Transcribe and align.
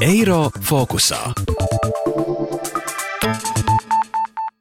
Eiro 0.00 0.50
fokusā. 0.62 1.34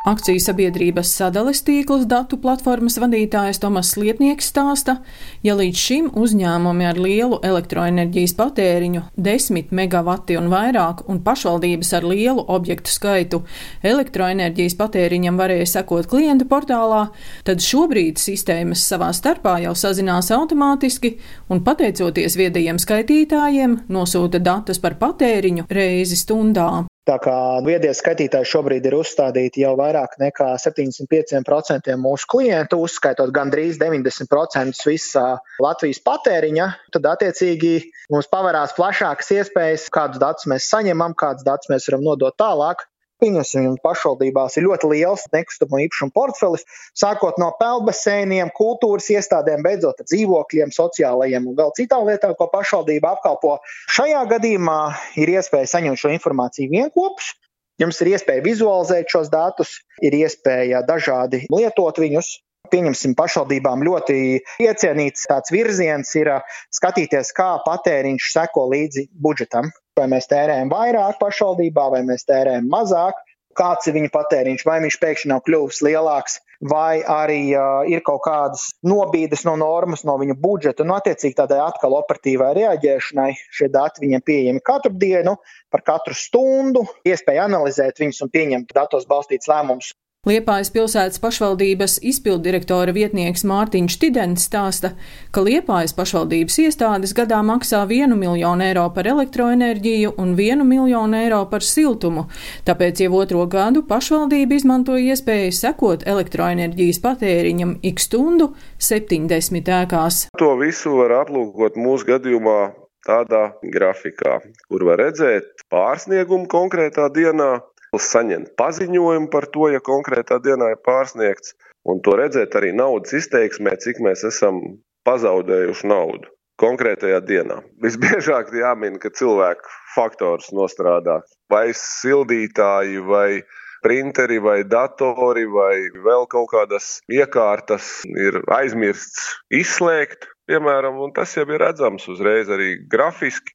Akciju 0.07 0.39
sabiedrības 0.39 1.09
sadales 1.17 1.59
tīkls 1.67 2.05
datu 2.07 2.37
platformas 2.39 2.95
vadītājs 3.01 3.57
Tomas 3.59 3.89
Lietnieks 3.99 4.47
stāsta, 4.53 5.01
ja 5.43 5.51
līdz 5.59 5.81
šim 5.81 6.07
uzņēmumi 6.15 6.87
ar 6.87 7.01
lielu 7.03 7.41
elektroenerģijas 7.43 8.37
patēriņu, 8.39 9.03
10 9.19 9.75
megawati 9.75 10.39
un 10.39 10.47
vairāk, 10.53 11.03
un 11.11 11.19
pašvaldības 11.27 11.91
ar 11.99 12.07
lielu 12.07 12.47
objektu 12.55 12.93
skaitu 12.93 13.41
elektroenerģijas 13.83 14.79
patēriņam 14.79 15.43
varēja 15.43 15.67
sekot 15.75 16.07
klientu 16.07 16.47
portālā, 16.47 17.09
tad 17.43 17.67
šobrīd 17.67 18.15
sistēmas 18.23 18.87
savā 18.87 19.11
starpā 19.11 19.59
jau 19.67 19.75
sazinās 19.75 20.31
automātiski 20.31 21.17
un 21.51 21.65
pateicoties 21.67 22.39
viedajiem 22.39 22.79
skaitītājiem 22.79 23.81
nosūta 23.91 24.39
datus 24.39 24.79
par 24.79 24.95
patēriņu 25.03 25.67
reizi 25.67 26.15
stundā. 26.15 26.87
Tā 27.07 27.15
kā 27.23 27.33
viedie 27.63 27.93
skaitītāji 27.95 28.49
šobrīd 28.51 28.87
ir 28.89 28.97
uzstādīti 28.97 29.61
jau 29.61 29.77
vairāk 29.79 30.17
nekā 30.19 30.49
75% 30.59 31.93
mūsu 32.01 32.27
klientu, 32.33 32.81
uzskaitot 32.83 33.31
gandrīz 33.31 33.79
90% 33.79 34.83
visā 34.89 35.27
Latvijas 35.63 36.01
patēriņa, 36.03 36.67
tad 36.97 37.07
attiecīgi 37.13 37.71
mums 38.11 38.27
pavērās 38.27 38.75
plašākas 38.75 39.31
iespējas, 39.37 39.87
kādus 39.95 40.19
datus 40.19 40.51
mēs 40.51 40.67
saņemam, 40.73 41.15
kādus 41.15 41.47
datus 41.47 41.71
mēs 41.71 41.87
varam 41.87 42.03
nodot 42.09 42.35
tālāk. 42.35 42.83
Pieņemsim, 43.17 43.79
pašvaldībās 43.81 44.59
ir 44.59 44.67
ļoti 44.67 44.89
liels 44.91 45.23
nekustamo 45.33 45.79
īpašumu 45.81 46.13
portfelis, 46.13 46.65
sākot 46.93 47.39
no 47.41 47.47
peldbaseiniem, 47.57 48.51
kultūras 48.53 49.07
iestādēm, 49.09 49.63
beidzot 49.65 50.03
ar 50.03 50.09
dzīvokļiem, 50.11 50.73
sociālajiem 50.75 51.47
un 51.49 51.57
vēl 51.57 51.73
citām 51.79 52.05
lietām, 52.05 52.35
ko 52.37 52.45
pašvaldība 52.51 53.15
apkalpo. 53.15 53.55
Šajā 53.95 54.21
gadījumā 54.35 54.81
ir 55.17 55.33
iespēja 55.33 55.71
saņemt 55.73 56.03
šo 56.03 56.13
informāciju 56.13 56.69
vienopus. 56.75 57.33
Jums 57.81 58.01
ir 58.01 58.11
iespēja 58.13 58.45
vizualizēt 58.45 59.09
šos 59.09 59.33
datus, 59.33 59.73
ir 60.01 60.13
iespēja 60.17 60.83
dažādi 60.85 61.43
lietot 61.53 61.97
viņus, 62.01 62.35
pieņemsim, 62.69 63.17
pašvaldībām 63.17 63.85
ļoti 63.85 64.19
iecienīts 64.61 65.25
tāds 65.29 65.53
virziens 65.53 66.13
ir 66.21 66.35
skatīties, 66.73 67.33
kā 67.37 67.55
patēriņš 67.65 68.31
seko 68.37 68.69
līdzi 68.73 69.07
budžetam 69.13 69.73
vai 69.99 70.07
mēs 70.11 70.29
tērējam 70.31 70.71
vairāk 70.73 71.17
pašvaldībā, 71.21 71.89
vai 71.93 72.03
mēs 72.07 72.27
tērējam 72.29 72.69
mazāk, 72.71 73.17
kāds 73.57 73.89
ir 73.89 73.97
viņa 73.97 74.11
patēriņš, 74.13 74.65
vai 74.67 74.77
viņš 74.83 74.97
pēkšņi 75.01 75.31
nav 75.31 75.41
kļuvis 75.47 75.81
lielāks, 75.85 76.37
vai 76.69 77.01
arī 77.01 77.41
uh, 77.53 77.85
ir 77.89 78.01
kaut 78.05 78.23
kādas 78.25 78.67
nobīdes 78.85 79.43
no 79.47 79.55
normas, 79.59 80.03
no 80.07 80.17
viņa 80.21 80.37
budžeta. 80.41 80.85
Un, 80.85 80.95
attiecīgi, 80.97 81.35
tādai 81.37 81.59
atkal 81.65 81.97
operatīvai 81.99 82.53
reaģēšanai 82.57 83.29
šie 83.59 83.69
dati 83.73 84.05
viņiem 84.05 84.25
pieejami 84.25 84.63
katru 84.65 84.93
dienu, 84.97 85.37
par 85.73 85.85
katru 85.85 86.17
stundu, 86.17 86.85
iespēja 87.07 87.47
analizēt 87.49 88.01
viņus 88.01 88.23
un 88.25 88.33
pieņemt 88.33 88.75
datos 88.77 89.09
balstīts 89.09 89.49
lēmumus. 89.51 89.93
Liepājas 90.27 90.67
pilsētas 90.75 91.21
pašvaldības 91.23 91.93
izpildirektora 92.03 92.91
vietnieks 92.91 93.45
Mārtiņš 93.47 93.95
Tidens 94.01 94.47
stāsta, 94.49 94.89
ka 95.31 95.39
Liepājas 95.45 95.93
pašvaldības 95.95 96.57
iestādes 96.65 97.13
gadā 97.15 97.37
maksā 97.47 97.85
1 97.85 98.11
miljonu 98.19 98.65
eiro 98.65 98.83
par 98.91 99.07
elektroenerģiju 99.07 100.17
un 100.19 100.33
1 100.35 100.65
miljonu 100.67 101.15
eiro 101.21 101.39
par 101.47 101.63
siltumu, 101.63 102.25
tāpēc 102.67 103.05
jau 103.05 103.13
otro 103.21 103.45
gadu 103.47 103.85
pašvaldība 103.87 104.59
izmanto 104.59 104.97
iespēju 104.99 105.53
sekot 105.55 106.03
elektroenerģijas 106.03 106.99
patēriņam 107.05 107.77
ik 107.87 108.03
stundu 108.03 108.49
70 108.83 109.71
ēkās. 109.77 110.25
To 110.43 110.51
visu 110.59 110.97
var 110.99 111.21
aplūkot 111.21 111.79
mūsu 111.79 112.11
gadījumā 112.11 112.59
tādā 113.07 113.45
grafikā, 113.63 114.41
kur 114.67 114.89
var 114.91 114.99
redzēt 115.05 115.63
pārsniegumu 115.71 116.51
konkrētā 116.51 117.07
dienā, 117.15 117.61
saņemt 117.95 118.55
paziņojumu 118.59 119.29
par 119.31 119.47
to, 119.53 119.69
ja 119.71 119.79
konkrētā 119.83 120.41
dienā 120.43 120.73
ir 120.73 120.81
pārsniegts, 120.83 121.55
un 121.87 122.01
to 122.03 122.17
redzēt 122.19 122.55
arī 122.59 122.73
naudas 122.75 123.15
izteiksmē, 123.15 123.77
cik 123.79 124.01
mēs 124.03 124.25
esam 124.27 124.59
pazaudējuši 125.07 125.87
naudu 125.87 126.33
konkrētajā 126.61 127.21
dienā. 127.25 127.61
Visbiežāk 127.83 128.51
jāmin, 128.55 128.97
ka 128.99 129.13
cilvēku 129.13 129.71
faktors 129.95 130.49
nostrādā 130.51 131.21
vai 131.53 131.69
sildītāji, 131.77 133.03
vai 133.07 133.43
printeri, 133.85 134.39
vai 134.41 134.63
datori, 134.65 135.45
vai 135.47 135.75
vēl 136.03 136.25
kaut 136.31 136.49
kādas 136.51 136.97
iekārtas 137.13 138.01
ir 138.09 138.41
aizmirsts 138.51 139.37
izslēgt, 139.53 140.27
piemēram, 140.49 140.97
un 141.05 141.13
tas 141.15 141.35
jau 141.37 141.45
ir 141.47 141.61
redzams 141.61 142.07
uzreiz 142.11 142.49
arī 142.51 142.73
grafiski 142.89 143.53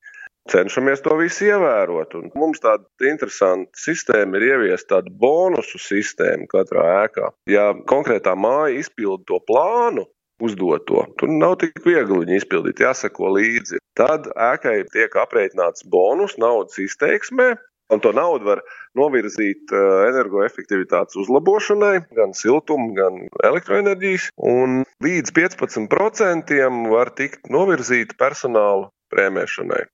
cenšamies 0.51 1.05
to 1.05 1.19
visu 1.21 1.51
ievērot. 1.51 2.17
Un 2.19 2.33
mums 2.39 2.63
tāda 2.63 3.11
interesanta 3.11 3.71
sistēma 3.79 4.39
ir 4.39 4.49
ieviest 4.53 4.89
tādu 4.91 5.13
bonusu 5.23 5.81
sistēmu 5.83 6.49
katrā 6.51 6.89
ēkā. 7.05 7.31
Ja 7.51 7.71
konkrētā 7.89 8.35
māja 8.39 8.81
izpilda 8.81 9.25
to 9.29 9.41
plānu, 9.49 10.07
uzdoto. 10.43 11.07
Tur 11.19 11.31
nav 11.31 11.59
tik 11.63 11.83
viegli 11.87 12.23
viņu 12.25 12.39
izpildīt, 12.41 12.83
jāsako 12.83 13.35
līdzi. 13.37 13.79
Tad 13.99 14.31
ēkai 14.33 14.83
tiek 14.93 15.15
aprēķināts 15.23 15.87
bonus 15.93 16.35
naudas 16.41 16.81
izteiksmē, 16.83 17.53
un 17.93 18.03
to 18.03 18.13
naudu 18.17 18.49
var 18.49 18.63
novirzīt 18.99 19.73
eh, 19.73 19.89
energoefektivitātes 20.09 21.19
uzlabošanai, 21.23 21.95
gan 22.17 22.35
siltuma, 22.37 22.91
gan 22.97 23.23
elektroenerģijas, 23.45 24.31
un 24.37 24.83
līdz 25.05 25.35
15% 25.39 26.61
var 26.93 27.13
tikt 27.19 27.53
novirzīta 27.53 28.19
personāla 28.21 28.89
prēmēšanai. 29.13 29.85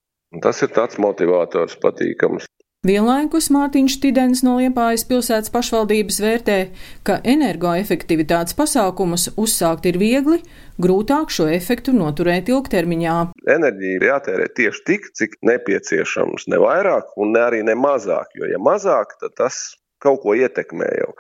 Tas 0.45 0.61
ir 0.63 0.73
tāds 0.77 0.99
motivators 1.01 1.79
patīkams. 1.81 2.45
Vienlaikus 2.87 3.49
Mārtiņš 3.51 3.95
Tidens 3.99 4.45
no 4.47 4.53
Liepājas 4.61 5.03
pilsētas 5.09 5.51
pašvaldības 5.51 6.21
vērtē, 6.23 6.59
ka 7.03 7.17
energoefektivitātes 7.27 8.55
pasākumus 8.55 9.25
uzsākt 9.35 9.89
ir 9.91 9.99
viegli, 9.99 10.39
grūtāk 10.79 11.33
šo 11.35 11.49
efektu 11.51 11.97
noturēt 11.97 12.53
ilgtermiņā. 12.53 13.17
Enerģija 13.57 13.99
ir 13.99 14.07
jātērē 14.13 14.47
tieši 14.61 14.85
tik, 14.87 15.11
cik 15.19 15.35
nepieciešams, 15.51 16.47
ne 16.53 16.63
vairāk 16.63 17.11
un 17.19 17.35
ne 17.35 17.43
arī 17.49 17.65
ne 17.67 17.75
mazāk, 17.75 18.31
jo 18.39 18.47
ja 18.47 18.63
mazāk, 18.63 19.19
tad 19.25 19.35
tas 19.43 19.59
kaut 19.99 20.23
ko 20.23 20.39
ietekmē 20.39 20.93
jau. 21.01 21.11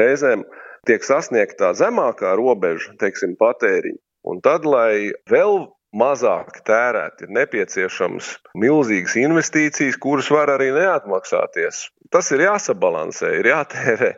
Reizēm 0.00 0.48
tiek 0.88 1.04
sasniegta 1.04 1.74
zemākā 1.76 2.32
robeža, 2.40 2.96
teiksim, 3.02 3.36
patēriņa. 3.36 4.00
Un 4.24 4.40
tad, 4.40 4.64
lai 4.64 5.12
vēl 5.28 5.66
mazāk 5.94 6.60
tērēt, 6.66 7.22
ir 7.24 7.32
nepieciešams 7.34 8.30
milzīgas 8.58 9.14
investīcijas, 9.20 9.98
kuras 10.02 10.30
var 10.34 10.52
arī 10.56 10.72
neatmaksāties. 10.74 11.88
Tas 12.14 12.28
ir 12.34 12.44
jāsabalansē, 12.44 13.30
ir 13.40 13.48
jātērē 13.50 14.10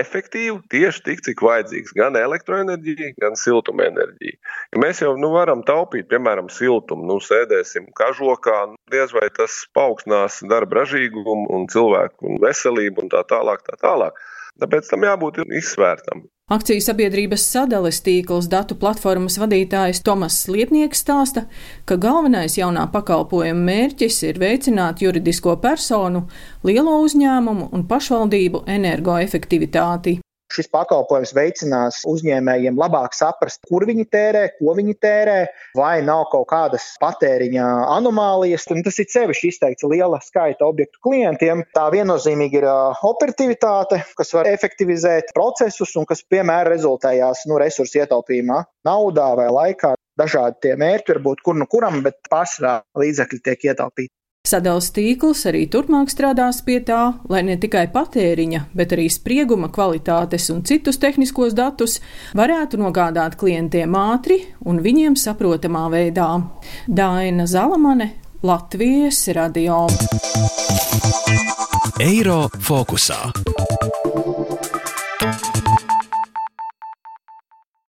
efektīvi 0.00 0.60
tieši 0.72 1.02
tik, 1.08 1.22
cik 1.26 1.42
vajadzīgs 1.44 1.96
gan 1.98 2.16
elektroenerģija, 2.20 3.14
gan 3.20 3.36
siltumenerģija. 3.36 4.38
Ja 4.72 4.82
mēs 4.84 5.02
jau 5.04 5.14
nu, 5.20 5.32
varam 5.34 5.64
taupīt, 5.68 6.08
piemēram, 6.12 6.48
siltumu, 6.52 7.08
nu, 7.10 7.18
sēdēsim 7.24 7.90
kažokā, 7.98 8.58
nu, 8.72 8.78
diez 8.92 9.12
vai 9.16 9.26
tas 9.36 9.64
paaugstinās 9.76 10.40
darba 10.48 10.82
ražīgumu 10.82 11.48
un 11.52 11.66
cilvēku 11.72 12.38
veselību 12.44 13.04
un 13.04 13.12
tā 13.12 13.24
tālāk. 13.28 13.66
Tā 13.68 13.80
tālāk. 13.82 14.20
Tāpēc 14.62 14.88
tam 14.92 15.04
jābūt 15.08 15.42
izsvērtam. 15.48 16.26
Akciju 16.52 16.82
sabiedrības 16.84 17.44
sadales 17.48 18.02
tīkls 18.04 18.44
datu 18.52 18.74
platformas 18.76 19.38
vadītājs 19.40 20.02
Tomas 20.04 20.34
Lietnieks 20.52 21.00
stāsta, 21.00 21.46
ka 21.88 21.96
galvenais 21.96 22.58
jaunā 22.58 22.82
pakalpojuma 22.92 23.62
mērķis 23.70 24.18
ir 24.28 24.40
veicināt 24.42 25.00
juridisko 25.00 25.54
personu, 25.62 26.26
lielo 26.68 26.98
uzņēmumu 27.06 27.70
un 27.72 27.86
pašvaldību 27.88 28.66
energoefektivitāti. 28.74 30.18
Šis 30.52 30.68
pakalpojums 30.72 31.32
veicinās 31.36 32.02
uzņēmējiem 32.08 32.76
labāk 32.80 33.16
saprast, 33.16 33.62
kur 33.68 33.86
viņi 33.88 34.04
tērē, 34.12 34.42
ko 34.58 34.74
viņi 34.76 34.94
tērē, 35.00 35.38
vai 35.78 35.94
nav 36.04 36.26
kaut 36.32 36.48
kādas 36.50 36.90
patēriņa 37.02 37.68
anomālijas. 37.94 38.68
Un 38.72 38.84
tas 38.84 39.00
ir 39.00 39.08
sevišķi 39.12 39.52
izteikts 39.52 39.88
liela 39.88 40.20
skaita 40.24 40.68
objektu 40.68 41.00
klientiem. 41.08 41.64
Tā 41.76 41.88
viennozīmīgi 41.94 42.60
ir 42.60 42.68
operatīvitāte, 42.68 44.02
kas 44.18 44.32
var 44.36 44.50
efektivizēt 44.52 45.32
procesus 45.36 45.96
un 45.96 46.08
kas, 46.08 46.24
piemēram, 46.28 46.72
rezultējās 46.72 47.46
nu, 47.50 47.58
resursu 47.62 48.02
ietaupījumā, 48.02 48.62
naudā 48.88 49.32
vai 49.38 49.48
laikā. 49.52 49.96
Dažādi 50.20 50.66
tie 50.66 50.74
mērķi 50.76 51.14
var 51.14 51.22
būt 51.24 51.40
kur 51.46 51.56
nu 51.56 51.66
kuram, 51.70 52.02
bet 52.04 52.18
pārsvarā 52.30 52.82
līdzekļi 53.00 53.40
tiek 53.48 53.70
ietaupīti. 53.72 54.12
Sadals 54.42 54.88
tīkls 54.90 55.44
arī 55.46 55.68
turpmāk 55.70 56.08
strādās 56.10 56.56
pie 56.66 56.80
tā, 56.82 57.12
lai 57.30 57.44
ne 57.46 57.54
tikai 57.62 57.84
patēriņa, 57.94 58.64
bet 58.74 58.90
arī 58.96 59.04
sprieguma 59.06 59.68
kvalitātes 59.70 60.48
un 60.50 60.64
citus 60.66 60.98
tehniskos 60.98 61.54
datus 61.54 62.00
varētu 62.34 62.80
nogādāt 62.82 63.36
klientiem 63.38 63.94
ātri 63.94 64.40
un 64.66 64.82
viņiem 64.82 65.14
saprotamā 65.14 65.84
veidā. 65.94 66.26
Daina 66.90 67.46
Zalamane, 67.46 68.08
Latvijas 68.42 69.28
radio. 69.38 69.84
Eiro 72.02 72.48
fokusā. 72.58 73.22